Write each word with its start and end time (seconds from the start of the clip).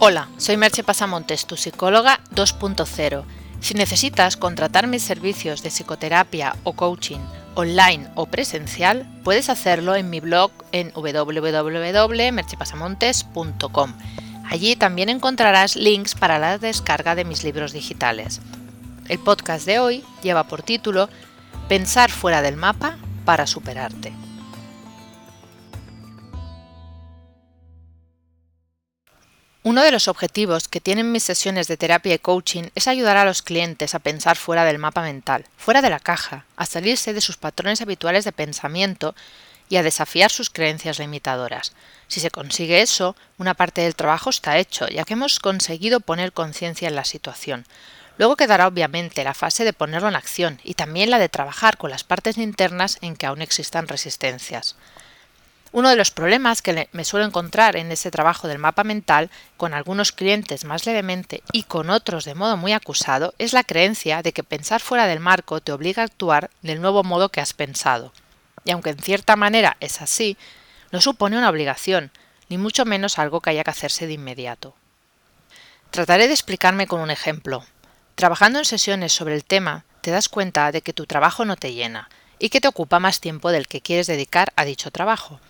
Hola, 0.00 0.28
soy 0.36 0.56
Merche 0.56 0.84
Pasamontes, 0.84 1.44
tu 1.44 1.56
psicóloga 1.56 2.20
2.0. 2.30 3.24
Si 3.60 3.74
necesitas 3.74 4.36
contratar 4.36 4.86
mis 4.86 5.02
servicios 5.02 5.64
de 5.64 5.70
psicoterapia 5.70 6.54
o 6.62 6.74
coaching 6.74 7.18
online 7.56 8.08
o 8.14 8.26
presencial, 8.26 9.10
puedes 9.24 9.50
hacerlo 9.50 9.96
en 9.96 10.08
mi 10.08 10.20
blog 10.20 10.52
en 10.70 10.92
www.merchepasamontes.com. 10.94 13.92
Allí 14.48 14.76
también 14.76 15.08
encontrarás 15.08 15.74
links 15.74 16.14
para 16.14 16.38
la 16.38 16.58
descarga 16.58 17.16
de 17.16 17.24
mis 17.24 17.42
libros 17.42 17.72
digitales. 17.72 18.40
El 19.08 19.18
podcast 19.18 19.66
de 19.66 19.80
hoy 19.80 20.04
lleva 20.22 20.44
por 20.44 20.62
título 20.62 21.08
Pensar 21.68 22.12
fuera 22.12 22.40
del 22.40 22.54
mapa 22.54 22.98
para 23.24 23.48
superarte. 23.48 24.12
Uno 29.68 29.82
de 29.82 29.90
los 29.90 30.08
objetivos 30.08 30.66
que 30.66 30.80
tienen 30.80 31.12
mis 31.12 31.24
sesiones 31.24 31.68
de 31.68 31.76
terapia 31.76 32.14
y 32.14 32.18
coaching 32.18 32.70
es 32.74 32.88
ayudar 32.88 33.18
a 33.18 33.26
los 33.26 33.42
clientes 33.42 33.94
a 33.94 33.98
pensar 33.98 34.38
fuera 34.38 34.64
del 34.64 34.78
mapa 34.78 35.02
mental, 35.02 35.44
fuera 35.58 35.82
de 35.82 35.90
la 35.90 36.00
caja, 36.00 36.46
a 36.56 36.64
salirse 36.64 37.12
de 37.12 37.20
sus 37.20 37.36
patrones 37.36 37.82
habituales 37.82 38.24
de 38.24 38.32
pensamiento 38.32 39.14
y 39.68 39.76
a 39.76 39.82
desafiar 39.82 40.30
sus 40.30 40.48
creencias 40.48 40.98
limitadoras. 40.98 41.74
Si 42.06 42.18
se 42.18 42.30
consigue 42.30 42.80
eso, 42.80 43.14
una 43.36 43.52
parte 43.52 43.82
del 43.82 43.94
trabajo 43.94 44.30
está 44.30 44.56
hecho, 44.56 44.88
ya 44.88 45.04
que 45.04 45.12
hemos 45.12 45.38
conseguido 45.38 46.00
poner 46.00 46.32
conciencia 46.32 46.88
en 46.88 46.96
la 46.96 47.04
situación. 47.04 47.66
Luego 48.16 48.36
quedará 48.36 48.68
obviamente 48.68 49.22
la 49.22 49.34
fase 49.34 49.64
de 49.64 49.74
ponerlo 49.74 50.08
en 50.08 50.16
acción 50.16 50.60
y 50.64 50.74
también 50.74 51.10
la 51.10 51.18
de 51.18 51.28
trabajar 51.28 51.76
con 51.76 51.90
las 51.90 52.04
partes 52.04 52.38
internas 52.38 52.96
en 53.02 53.16
que 53.16 53.26
aún 53.26 53.42
existan 53.42 53.86
resistencias. 53.86 54.76
Uno 55.70 55.90
de 55.90 55.96
los 55.96 56.10
problemas 56.10 56.62
que 56.62 56.88
me 56.92 57.04
suelo 57.04 57.26
encontrar 57.26 57.76
en 57.76 57.92
ese 57.92 58.10
trabajo 58.10 58.48
del 58.48 58.58
mapa 58.58 58.84
mental, 58.84 59.30
con 59.58 59.74
algunos 59.74 60.12
clientes 60.12 60.64
más 60.64 60.86
levemente 60.86 61.42
y 61.52 61.64
con 61.64 61.90
otros 61.90 62.24
de 62.24 62.34
modo 62.34 62.56
muy 62.56 62.72
acusado, 62.72 63.34
es 63.38 63.52
la 63.52 63.64
creencia 63.64 64.22
de 64.22 64.32
que 64.32 64.42
pensar 64.42 64.80
fuera 64.80 65.06
del 65.06 65.20
marco 65.20 65.60
te 65.60 65.72
obliga 65.72 66.02
a 66.02 66.06
actuar 66.06 66.50
del 66.62 66.80
nuevo 66.80 67.04
modo 67.04 67.28
que 67.28 67.42
has 67.42 67.52
pensado. 67.52 68.12
Y 68.64 68.70
aunque 68.70 68.90
en 68.90 68.98
cierta 68.98 69.36
manera 69.36 69.76
es 69.80 70.00
así, 70.00 70.38
no 70.90 71.02
supone 71.02 71.36
una 71.36 71.50
obligación, 71.50 72.10
ni 72.48 72.56
mucho 72.56 72.86
menos 72.86 73.18
algo 73.18 73.42
que 73.42 73.50
haya 73.50 73.64
que 73.64 73.70
hacerse 73.70 74.06
de 74.06 74.14
inmediato. 74.14 74.74
Trataré 75.90 76.28
de 76.28 76.34
explicarme 76.34 76.86
con 76.86 77.00
un 77.00 77.10
ejemplo. 77.10 77.64
Trabajando 78.14 78.58
en 78.58 78.64
sesiones 78.64 79.12
sobre 79.12 79.34
el 79.34 79.44
tema, 79.44 79.84
te 80.00 80.10
das 80.10 80.30
cuenta 80.30 80.72
de 80.72 80.80
que 80.80 80.94
tu 80.94 81.04
trabajo 81.04 81.44
no 81.44 81.56
te 81.56 81.74
llena 81.74 82.08
y 82.38 82.48
que 82.48 82.60
te 82.60 82.68
ocupa 82.68 83.00
más 83.00 83.20
tiempo 83.20 83.50
del 83.50 83.68
que 83.68 83.82
quieres 83.82 84.06
dedicar 84.06 84.52
a 84.56 84.64
dicho 84.64 84.90
trabajo. 84.90 85.40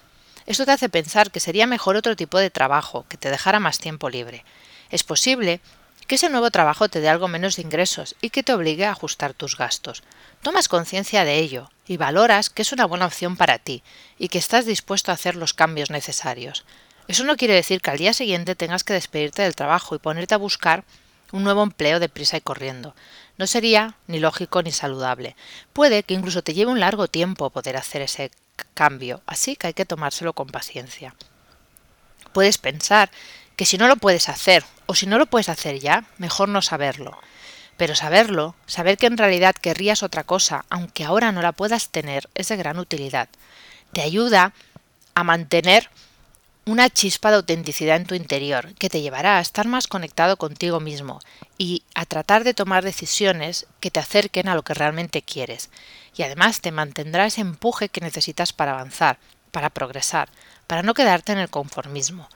Esto 0.48 0.64
te 0.64 0.72
hace 0.72 0.88
pensar 0.88 1.30
que 1.30 1.40
sería 1.40 1.66
mejor 1.66 1.96
otro 1.96 2.16
tipo 2.16 2.38
de 2.38 2.48
trabajo, 2.48 3.04
que 3.10 3.18
te 3.18 3.30
dejara 3.30 3.60
más 3.60 3.76
tiempo 3.76 4.08
libre. 4.08 4.46
Es 4.88 5.04
posible 5.04 5.60
que 6.06 6.14
ese 6.14 6.30
nuevo 6.30 6.50
trabajo 6.50 6.88
te 6.88 7.02
dé 7.02 7.10
algo 7.10 7.28
menos 7.28 7.56
de 7.56 7.62
ingresos 7.62 8.16
y 8.22 8.30
que 8.30 8.42
te 8.42 8.54
obligue 8.54 8.86
a 8.86 8.92
ajustar 8.92 9.34
tus 9.34 9.58
gastos. 9.58 10.02
Tomas 10.40 10.68
conciencia 10.68 11.26
de 11.26 11.36
ello 11.36 11.68
y 11.86 11.98
valoras 11.98 12.48
que 12.48 12.62
es 12.62 12.72
una 12.72 12.86
buena 12.86 13.04
opción 13.04 13.36
para 13.36 13.58
ti 13.58 13.82
y 14.18 14.28
que 14.28 14.38
estás 14.38 14.64
dispuesto 14.64 15.10
a 15.10 15.14
hacer 15.16 15.36
los 15.36 15.52
cambios 15.52 15.90
necesarios. 15.90 16.64
Eso 17.08 17.24
no 17.24 17.36
quiere 17.36 17.52
decir 17.52 17.82
que 17.82 17.90
al 17.90 17.98
día 17.98 18.14
siguiente 18.14 18.54
tengas 18.54 18.84
que 18.84 18.94
despedirte 18.94 19.42
del 19.42 19.54
trabajo 19.54 19.96
y 19.96 19.98
ponerte 19.98 20.34
a 20.34 20.38
buscar 20.38 20.82
un 21.30 21.44
nuevo 21.44 21.62
empleo 21.62 22.00
de 22.00 22.08
prisa 22.08 22.38
y 22.38 22.40
corriendo. 22.40 22.94
No 23.36 23.46
sería 23.46 23.96
ni 24.06 24.18
lógico 24.18 24.62
ni 24.62 24.72
saludable. 24.72 25.36
Puede 25.74 26.04
que 26.04 26.14
incluso 26.14 26.40
te 26.40 26.54
lleve 26.54 26.72
un 26.72 26.80
largo 26.80 27.06
tiempo 27.06 27.50
poder 27.50 27.76
hacer 27.76 28.00
ese 28.00 28.30
cambio, 28.74 29.22
así 29.26 29.56
que 29.56 29.68
hay 29.68 29.74
que 29.74 29.84
tomárselo 29.84 30.32
con 30.32 30.48
paciencia. 30.48 31.14
Puedes 32.32 32.58
pensar 32.58 33.10
que 33.56 33.64
si 33.64 33.78
no 33.78 33.88
lo 33.88 33.96
puedes 33.96 34.28
hacer 34.28 34.64
o 34.86 34.94
si 34.94 35.06
no 35.06 35.18
lo 35.18 35.26
puedes 35.26 35.48
hacer 35.48 35.80
ya, 35.80 36.04
mejor 36.18 36.48
no 36.48 36.62
saberlo. 36.62 37.18
Pero 37.76 37.94
saberlo, 37.94 38.54
saber 38.66 38.98
que 38.98 39.06
en 39.06 39.18
realidad 39.18 39.54
querrías 39.54 40.02
otra 40.02 40.24
cosa, 40.24 40.64
aunque 40.70 41.04
ahora 41.04 41.32
no 41.32 41.42
la 41.42 41.52
puedas 41.52 41.88
tener, 41.88 42.28
es 42.34 42.48
de 42.48 42.56
gran 42.56 42.78
utilidad. 42.78 43.28
Te 43.92 44.02
ayuda 44.02 44.52
a 45.14 45.24
mantener 45.24 45.90
una 46.68 46.90
chispa 46.90 47.30
de 47.30 47.36
autenticidad 47.36 47.96
en 47.96 48.04
tu 48.04 48.14
interior 48.14 48.74
que 48.74 48.90
te 48.90 49.00
llevará 49.00 49.38
a 49.38 49.40
estar 49.40 49.66
más 49.66 49.86
conectado 49.86 50.36
contigo 50.36 50.80
mismo 50.80 51.18
y 51.56 51.82
a 51.94 52.04
tratar 52.04 52.44
de 52.44 52.52
tomar 52.52 52.84
decisiones 52.84 53.66
que 53.80 53.90
te 53.90 54.00
acerquen 54.00 54.48
a 54.48 54.54
lo 54.54 54.62
que 54.62 54.74
realmente 54.74 55.22
quieres. 55.22 55.70
Y 56.14 56.24
además 56.24 56.60
te 56.60 56.70
mantendrá 56.70 57.24
ese 57.24 57.40
empuje 57.40 57.88
que 57.88 58.02
necesitas 58.02 58.52
para 58.52 58.72
avanzar, 58.72 59.18
para 59.50 59.70
progresar, 59.70 60.28
para 60.66 60.82
no 60.82 60.92
quedarte 60.92 61.32
en 61.32 61.38
el 61.38 61.48
conformismo. 61.48 62.28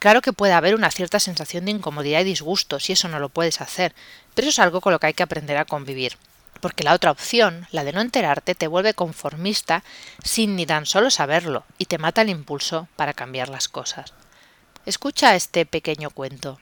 Claro 0.00 0.20
que 0.20 0.32
puede 0.32 0.52
haber 0.52 0.74
una 0.74 0.90
cierta 0.90 1.20
sensación 1.20 1.64
de 1.64 1.70
incomodidad 1.70 2.22
y 2.22 2.24
disgusto 2.24 2.80
si 2.80 2.92
eso 2.92 3.06
no 3.06 3.20
lo 3.20 3.28
puedes 3.28 3.60
hacer, 3.60 3.94
pero 4.34 4.48
eso 4.48 4.60
es 4.60 4.64
algo 4.64 4.80
con 4.80 4.94
lo 4.94 4.98
que 4.98 5.06
hay 5.06 5.14
que 5.14 5.22
aprender 5.22 5.58
a 5.58 5.64
convivir 5.64 6.18
porque 6.60 6.84
la 6.84 6.92
otra 6.94 7.10
opción, 7.10 7.66
la 7.70 7.84
de 7.84 7.92
no 7.92 8.00
enterarte, 8.00 8.54
te 8.54 8.66
vuelve 8.66 8.94
conformista 8.94 9.82
sin 10.22 10.56
ni 10.56 10.66
tan 10.66 10.86
solo 10.86 11.10
saberlo 11.10 11.64
y 11.78 11.86
te 11.86 11.98
mata 11.98 12.22
el 12.22 12.30
impulso 12.30 12.88
para 12.96 13.14
cambiar 13.14 13.48
las 13.48 13.68
cosas. 13.68 14.12
Escucha 14.84 15.34
este 15.34 15.66
pequeño 15.66 16.10
cuento. 16.10 16.58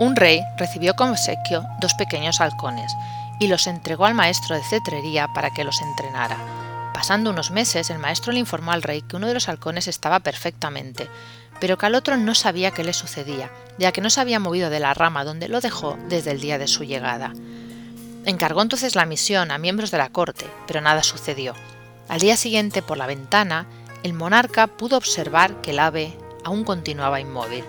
Un 0.00 0.16
rey 0.16 0.40
recibió 0.56 0.94
como 0.94 1.12
obsequio 1.12 1.66
dos 1.80 1.94
pequeños 1.94 2.40
halcones 2.40 2.90
y 3.38 3.48
los 3.48 3.66
entregó 3.66 4.06
al 4.06 4.14
maestro 4.14 4.56
de 4.56 4.64
cetrería 4.64 5.28
para 5.34 5.50
que 5.50 5.64
los 5.64 5.80
entrenara. 5.82 6.38
Pasando 6.94 7.30
unos 7.30 7.50
meses, 7.50 7.90
el 7.90 7.98
maestro 7.98 8.32
le 8.32 8.40
informó 8.40 8.72
al 8.72 8.82
rey 8.82 9.02
que 9.02 9.16
uno 9.16 9.26
de 9.26 9.34
los 9.34 9.48
halcones 9.48 9.88
estaba 9.88 10.20
perfectamente, 10.20 11.08
pero 11.60 11.78
que 11.78 11.86
al 11.86 11.94
otro 11.94 12.16
no 12.16 12.34
sabía 12.34 12.72
qué 12.72 12.84
le 12.84 12.92
sucedía, 12.92 13.50
ya 13.78 13.92
que 13.92 14.00
no 14.00 14.10
se 14.10 14.20
había 14.20 14.40
movido 14.40 14.70
de 14.70 14.80
la 14.80 14.94
rama 14.94 15.24
donde 15.24 15.48
lo 15.48 15.60
dejó 15.60 15.98
desde 16.08 16.30
el 16.32 16.40
día 16.40 16.58
de 16.58 16.66
su 16.66 16.84
llegada. 16.84 17.32
Encargó 18.26 18.60
entonces 18.60 18.94
la 18.94 19.06
misión 19.06 19.50
a 19.50 19.58
miembros 19.58 19.90
de 19.90 19.98
la 19.98 20.10
corte, 20.10 20.46
pero 20.66 20.80
nada 20.80 21.02
sucedió. 21.02 21.54
Al 22.08 22.20
día 22.20 22.36
siguiente, 22.36 22.82
por 22.82 22.98
la 22.98 23.06
ventana, 23.06 23.66
el 24.02 24.12
monarca 24.12 24.66
pudo 24.66 24.96
observar 24.96 25.60
que 25.62 25.70
el 25.70 25.78
ave 25.78 26.16
aún 26.44 26.64
continuaba 26.64 27.20
inmóvil. 27.20 27.64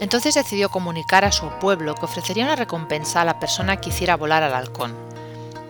Entonces 0.00 0.34
decidió 0.34 0.70
comunicar 0.70 1.24
a 1.24 1.32
su 1.32 1.48
pueblo 1.60 1.94
que 1.94 2.06
ofrecería 2.06 2.44
una 2.44 2.56
recompensa 2.56 3.20
a 3.20 3.24
la 3.24 3.40
persona 3.40 3.78
que 3.78 3.90
hiciera 3.90 4.16
volar 4.16 4.42
al 4.42 4.54
halcón. 4.54 4.94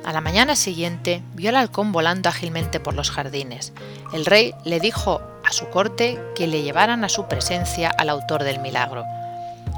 A 0.05 0.13
la 0.13 0.21
mañana 0.21 0.55
siguiente 0.55 1.23
vio 1.35 1.49
al 1.49 1.57
halcón 1.57 1.91
volando 1.93 2.29
ágilmente 2.29 2.79
por 2.79 2.95
los 2.95 3.11
jardines. 3.11 3.73
El 4.13 4.27
rey 4.27 4.55
le 4.65 4.81
dijo 4.81 5.21
a 5.45 5.53
su 5.53 5.69
corte 5.71 6.21
que 6.37 6.47
le 6.47 6.63
llevaran 6.63 7.05
a 7.05 7.09
su 7.09 7.27
presencia 7.27 7.91
al 7.99 8.11
autor 8.11 8.45
del 8.45 8.61
milagro. 8.61 9.05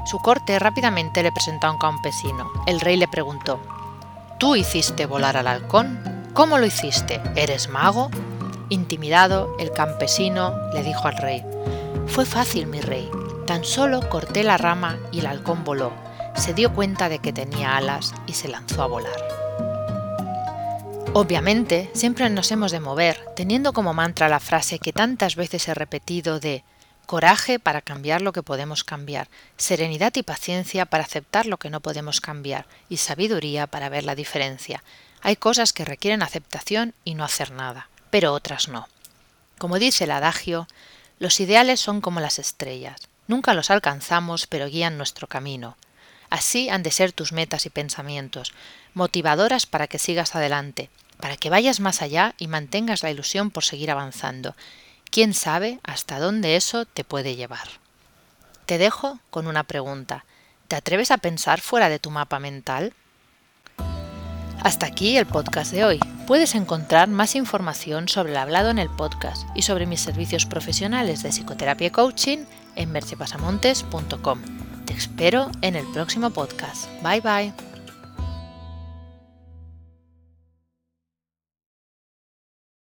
Su 0.05 0.19
corte 0.19 0.59
rápidamente 0.59 1.23
le 1.23 1.31
presentó 1.31 1.67
a 1.67 1.71
un 1.71 1.79
campesino. 1.79 2.51
El 2.67 2.81
rey 2.81 2.97
le 2.97 3.07
preguntó 3.07 3.59
¿Tú 4.41 4.55
hiciste 4.55 5.05
volar 5.05 5.37
al 5.37 5.45
halcón? 5.45 5.99
¿Cómo 6.33 6.57
lo 6.57 6.65
hiciste? 6.65 7.21
¿Eres 7.35 7.69
mago? 7.69 8.09
Intimidado, 8.69 9.55
el 9.59 9.71
campesino 9.71 10.55
le 10.73 10.81
dijo 10.81 11.07
al 11.07 11.17
rey, 11.17 11.45
Fue 12.07 12.25
fácil, 12.25 12.65
mi 12.65 12.81
rey. 12.81 13.07
Tan 13.45 13.63
solo 13.63 14.09
corté 14.09 14.43
la 14.43 14.57
rama 14.57 14.97
y 15.11 15.19
el 15.19 15.27
halcón 15.27 15.63
voló. 15.63 15.93
Se 16.33 16.55
dio 16.55 16.73
cuenta 16.73 17.07
de 17.07 17.19
que 17.19 17.31
tenía 17.31 17.77
alas 17.77 18.15
y 18.25 18.33
se 18.33 18.47
lanzó 18.47 18.81
a 18.81 18.87
volar. 18.87 19.13
Obviamente, 21.13 21.91
siempre 21.93 22.27
nos 22.31 22.51
hemos 22.51 22.71
de 22.71 22.79
mover, 22.79 23.23
teniendo 23.35 23.73
como 23.73 23.93
mantra 23.93 24.27
la 24.27 24.39
frase 24.39 24.79
que 24.79 24.91
tantas 24.91 25.35
veces 25.35 25.67
he 25.67 25.75
repetido 25.75 26.39
de 26.39 26.63
coraje 27.11 27.59
para 27.59 27.81
cambiar 27.81 28.21
lo 28.21 28.31
que 28.31 28.41
podemos 28.41 28.85
cambiar, 28.85 29.27
serenidad 29.57 30.13
y 30.15 30.23
paciencia 30.23 30.85
para 30.85 31.03
aceptar 31.03 31.45
lo 31.45 31.57
que 31.57 31.69
no 31.69 31.81
podemos 31.81 32.21
cambiar, 32.21 32.67
y 32.87 32.95
sabiduría 32.95 33.67
para 33.67 33.89
ver 33.89 34.05
la 34.05 34.15
diferencia. 34.15 34.81
Hay 35.19 35.35
cosas 35.35 35.73
que 35.73 35.83
requieren 35.83 36.23
aceptación 36.23 36.93
y 37.03 37.15
no 37.15 37.25
hacer 37.25 37.51
nada, 37.51 37.89
pero 38.11 38.31
otras 38.31 38.69
no. 38.69 38.87
Como 39.57 39.77
dice 39.77 40.05
el 40.05 40.11
adagio, 40.11 40.69
los 41.19 41.41
ideales 41.41 41.81
son 41.81 41.99
como 41.99 42.21
las 42.21 42.39
estrellas, 42.39 43.09
nunca 43.27 43.53
los 43.53 43.71
alcanzamos, 43.71 44.47
pero 44.47 44.67
guían 44.67 44.97
nuestro 44.97 45.27
camino. 45.27 45.75
Así 46.29 46.69
han 46.69 46.81
de 46.81 46.91
ser 46.91 47.11
tus 47.11 47.33
metas 47.33 47.65
y 47.65 47.69
pensamientos, 47.69 48.53
motivadoras 48.93 49.65
para 49.65 49.87
que 49.87 49.99
sigas 49.99 50.33
adelante, 50.33 50.89
para 51.19 51.35
que 51.35 51.49
vayas 51.49 51.81
más 51.81 52.01
allá 52.01 52.35
y 52.37 52.47
mantengas 52.47 53.03
la 53.03 53.11
ilusión 53.11 53.51
por 53.51 53.65
seguir 53.65 53.91
avanzando, 53.91 54.55
¿Quién 55.11 55.33
sabe 55.33 55.81
hasta 55.83 56.19
dónde 56.19 56.55
eso 56.55 56.85
te 56.85 57.03
puede 57.03 57.35
llevar? 57.35 57.67
Te 58.65 58.77
dejo 58.77 59.19
con 59.29 59.47
una 59.47 59.63
pregunta. 59.63 60.23
¿Te 60.69 60.77
atreves 60.77 61.11
a 61.11 61.17
pensar 61.17 61.59
fuera 61.59 61.89
de 61.89 61.99
tu 61.99 62.11
mapa 62.11 62.39
mental? 62.39 62.93
Hasta 64.63 64.85
aquí 64.85 65.17
el 65.17 65.25
podcast 65.25 65.73
de 65.73 65.83
hoy. 65.83 65.99
Puedes 66.27 66.55
encontrar 66.55 67.09
más 67.09 67.35
información 67.35 68.07
sobre 68.07 68.31
el 68.31 68.37
hablado 68.37 68.69
en 68.69 68.79
el 68.79 68.89
podcast 68.89 69.43
y 69.53 69.63
sobre 69.63 69.85
mis 69.85 69.99
servicios 69.99 70.45
profesionales 70.45 71.23
de 71.23 71.31
psicoterapia 71.33 71.87
y 71.87 71.91
coaching 71.91 72.45
en 72.77 72.91
merchepasamontes.com. 72.93 74.41
Te 74.85 74.93
espero 74.93 75.51
en 75.61 75.75
el 75.75 75.85
próximo 75.87 76.29
podcast. 76.29 76.87
Bye 77.03 77.19
bye. 77.19 77.70